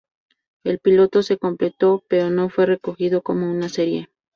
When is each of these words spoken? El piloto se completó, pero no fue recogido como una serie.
El 0.63 0.79
piloto 0.79 1.21
se 1.21 1.37
completó, 1.37 2.03
pero 2.07 2.31
no 2.31 2.49
fue 2.49 2.65
recogido 2.65 3.21
como 3.21 3.51
una 3.51 3.69
serie. 3.69 4.09